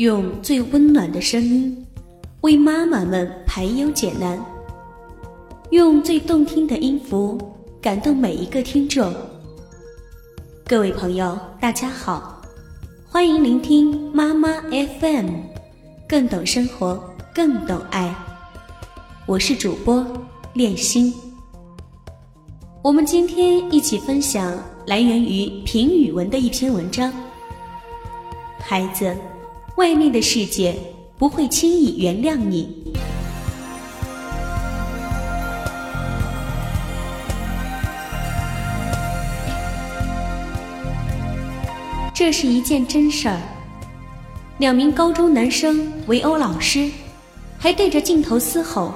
[0.00, 1.86] 用最温暖的声音
[2.40, 4.42] 为妈妈们排忧解难，
[5.72, 7.38] 用最动听的音符
[7.82, 9.12] 感动每一个听众。
[10.64, 12.40] 各位朋友，大家好，
[13.10, 15.32] 欢迎聆听妈妈 FM，
[16.08, 16.98] 更懂生活，
[17.34, 18.14] 更懂爱。
[19.26, 20.02] 我是主播
[20.54, 21.12] 恋心。
[22.80, 27.12] 我们今天一起分享来源于评语文的一篇文章。
[28.60, 29.14] 孩子，
[29.80, 30.76] 外面的世界
[31.16, 32.68] 不会轻易原谅你。
[42.12, 43.40] 这是一件真事儿。
[44.58, 46.90] 两名高中男生围殴老师，
[47.58, 48.92] 还对着镜头嘶吼：“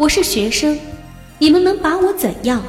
[0.00, 0.78] 我是学生。”
[1.38, 2.62] 你们能把我怎样？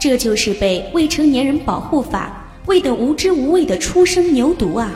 [0.00, 4.90] 这就是被未成年人保护法喂得无知无畏的初生牛犊啊！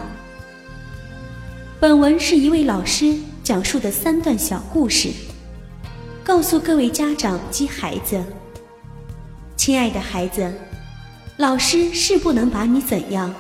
[1.79, 5.11] 本文是一位老师讲述的三段小故事，
[6.25, 8.25] 告诉各位家长及孩子：
[9.55, 10.51] 亲爱的孩子，
[11.37, 13.35] 老师是不能把你怎样，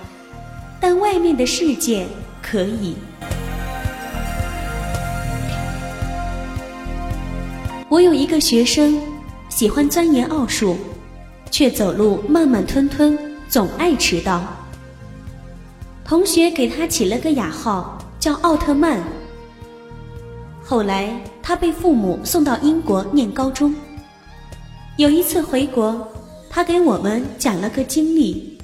[0.78, 2.06] 但外面的世界
[2.42, 2.96] 可以。
[7.88, 9.00] 我有一个学生，
[9.48, 10.76] 喜欢钻研奥数，
[11.50, 13.18] 却走路慢慢吞吞，
[13.48, 14.42] 总爱迟到。
[16.04, 19.02] 同学给他起了个雅号，叫奥特曼。
[20.62, 23.74] 后来他被父母送到英国念高中。
[24.96, 26.06] 有一次回国，
[26.50, 28.58] 他给我们讲了个经历，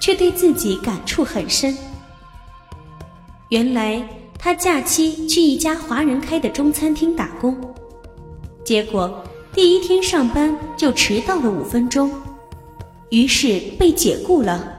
[0.00, 1.76] 却对自己感触很深。
[3.50, 4.06] 原来
[4.38, 7.56] 他假期去一家华人开的中餐厅打工。
[8.64, 12.10] 结果第一天上班就迟到了五分钟，
[13.10, 14.72] 于是被解雇了。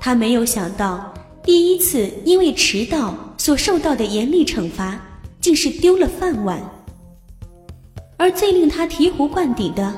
[0.00, 1.12] 他没有想到，
[1.42, 5.00] 第一次因为迟到所受到的严厉惩罚，
[5.40, 6.60] 竟是丢了饭碗。
[8.16, 9.92] 而最令他醍醐灌顶的，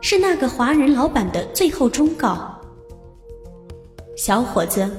[0.00, 2.58] 是那个华人老板的最后忠告
[4.16, 4.90] ：“小伙子，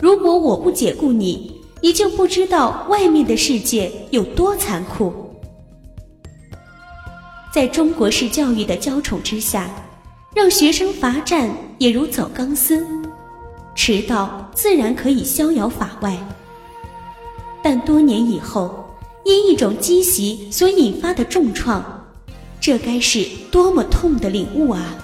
[0.00, 5.12] 如果我不解雇你，你就不知道外面的世界有多残酷。”
[7.52, 9.68] 在中国式教育的娇宠之下，
[10.32, 12.86] 让学生罚站也如走钢丝，
[13.74, 16.16] 迟到自然可以逍遥法外。
[17.60, 22.06] 但多年以后，因一种积习所引发的重创，
[22.60, 24.94] 这该是多么痛的领悟啊！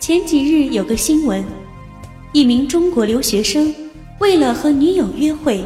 [0.00, 1.44] 前几日有个新闻，
[2.32, 3.74] 一名中国留学生
[4.20, 5.64] 为了和女友约会。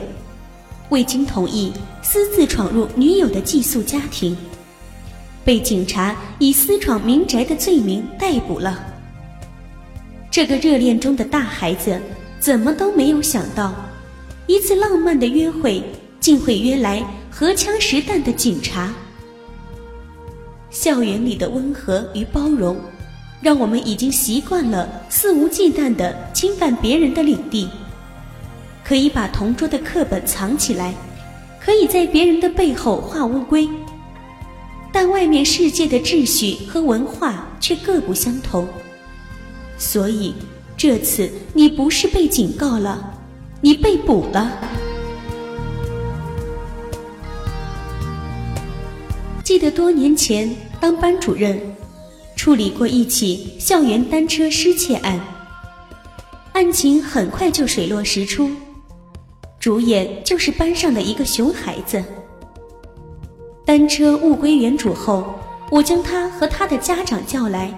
[0.89, 1.73] 未经同意，
[2.13, 4.37] 私自闯入女友的寄宿家庭，
[5.47, 8.85] 被警察以私闯民宅的罪名逮捕了。
[10.31, 11.99] 这个热恋中的大孩子
[12.39, 13.75] 怎么都没有想到，
[14.47, 15.83] 一次浪漫的约会
[16.21, 18.93] 竟会约来荷枪实弹的警察。
[20.69, 22.77] 校园里的温和与包容，
[23.41, 27.71] 让我们已经习惯了肆无忌惮地侵犯别人的领地。
[28.85, 30.95] 可以把同桌的课本藏起来，
[31.65, 33.69] 可以在别人的背后画乌龟，
[34.93, 38.67] 但外面世界的秩序和文化却各不相同。
[39.79, 40.35] 所以
[40.77, 43.15] 这次你不是被警告了，
[43.61, 44.59] 你被捕了。
[49.45, 51.61] 记得多年前当班主任，
[52.35, 55.21] 处理过一起校园单车失窃案，
[56.55, 58.51] 案情很快就水落石出。
[59.63, 62.03] 主演就是班上的一个熊孩子。
[63.65, 65.25] 单车物归原主后，
[65.71, 67.73] 我将他和他的家长叫来，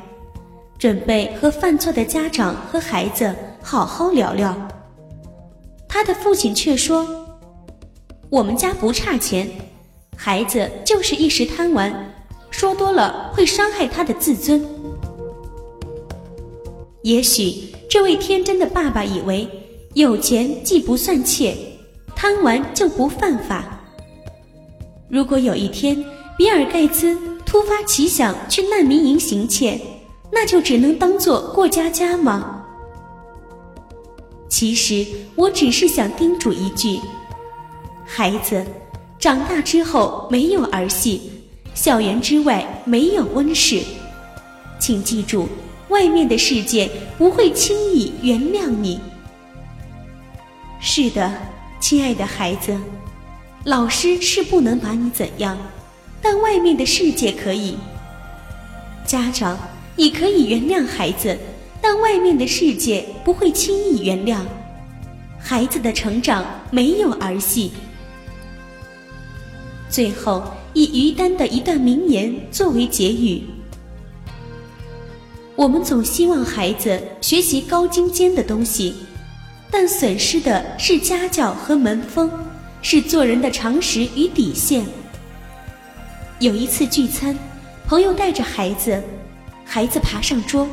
[0.79, 4.57] 准备和犯错的家长和孩子好好聊聊。
[5.87, 7.07] 他的父亲却说
[8.33, 9.47] ：“我们家不差钱，
[10.17, 11.93] 孩子就是一时贪玩，
[12.51, 14.65] 说多了会伤害他的自尊。”
[17.05, 19.47] 也许这位天真的爸爸以为
[19.93, 21.55] 有钱既不算窃。
[22.17, 23.65] 贪玩就不犯法。
[25.09, 26.03] 如果有一天
[26.37, 29.81] 比尔盖茨突发奇想去难民营行窃，
[30.33, 32.65] 那就只能当做过家家吗？
[34.49, 36.99] 其实我只是想叮嘱一句：
[38.05, 38.65] 孩子，
[39.19, 41.31] 长大之后没有儿戏，
[41.75, 43.81] 校园之外没有温室，
[44.79, 45.49] 请记住，
[45.89, 48.99] 外面的世界不会轻易原谅你。
[50.81, 51.33] 是的。
[51.85, 52.75] 亲爱的孩子，
[53.65, 55.55] 老师是不能把你怎样，
[56.23, 57.77] 但外面的世界可以。
[59.05, 59.59] 家长，
[59.95, 61.39] 你可以原谅孩子，
[61.83, 64.39] 但外面的世界不会轻易原谅。
[65.39, 67.73] 孩子的成长没有儿戏。
[69.91, 70.43] 最后，
[70.73, 73.43] 以于丹的一段名言作为结语：
[75.55, 78.95] 我们总希望孩子学习高精尖的东西，
[79.77, 82.31] 但损失的是家教和门风，
[82.81, 84.87] 是做人的常识与底线。
[86.39, 87.37] 有一次聚餐，
[87.85, 89.03] 朋友带着孩子。
[89.65, 90.69] 孩子爬上桌，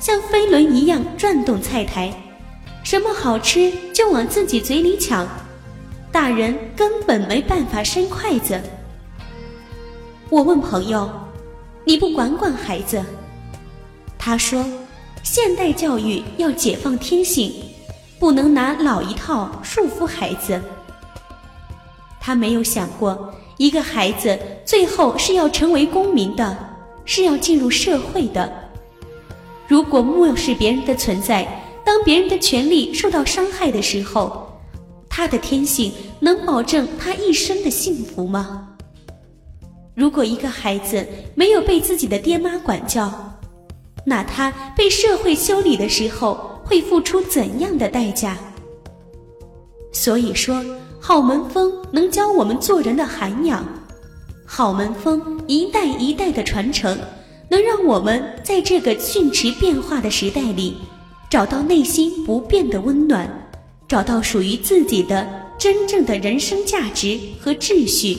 [0.00, 2.10] 像飞轮一样转动菜台，
[2.82, 5.28] 什么好吃就往自己嘴里抢，
[6.10, 8.58] 大人根本没办法伸筷子。
[10.30, 11.10] 我问朋友
[11.84, 13.04] ：“你不管管孩子？”
[14.16, 14.64] 他说
[15.22, 17.52] ：“现代教育要解放天性，
[18.18, 20.60] 不能拿老一套束缚孩子。”
[22.20, 26.74] 他没有想过，一个孩子最后是要成为公民的。
[27.08, 28.52] 是要进入社会的。
[29.68, 31.46] 如果漠视别人的存在，
[31.84, 34.60] 当别人的权利受到伤害的时候，
[35.08, 38.70] 他的天性能保证他一生的幸福吗？
[39.94, 43.38] 如果一个孩子没有被自己的爹妈管教，
[44.04, 48.36] 那他被社会修理的时候会付出怎样的代价？
[49.92, 50.62] 所以说，
[51.00, 53.64] 好门风能教我们做人的涵养。
[54.44, 56.98] 好门风一代一代的传承，
[57.48, 60.76] 能让我们在这个迅驰变化的时代里，
[61.30, 63.48] 找到内心不变的温暖，
[63.88, 65.26] 找到属于自己的
[65.56, 68.18] 真正的人生价值和秩序。